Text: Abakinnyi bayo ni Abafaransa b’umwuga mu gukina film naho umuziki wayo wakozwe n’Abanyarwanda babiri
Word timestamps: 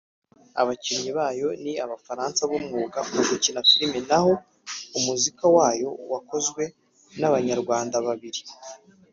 Abakinnyi 0.61 1.11
bayo 1.19 1.47
ni 1.63 1.73
Abafaransa 1.85 2.41
b’umwuga 2.49 2.97
mu 3.09 3.21
gukina 3.29 3.59
film 3.69 3.93
naho 4.09 4.31
umuziki 4.97 5.45
wayo 5.55 5.89
wakozwe 6.11 6.63
n’Abanyarwanda 7.19 7.95
babiri 8.07 8.41